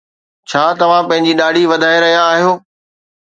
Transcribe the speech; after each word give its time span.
ڇا 0.49 0.63
توهان 0.79 1.03
پنهنجي 1.09 1.33
ڏاڙهي 1.41 1.69
وڌائي 1.71 1.99
رهيا 2.05 2.23
آهيو؟ 2.31 2.51